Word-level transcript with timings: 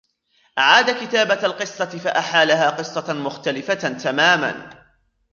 أعاد 0.57 1.03
كتابة 1.07 1.43
القصة 1.45 1.85
فأحالها 1.85 2.69
قصة 2.69 3.13
مختلفة 3.13 3.73
تمامًا. 3.75 4.71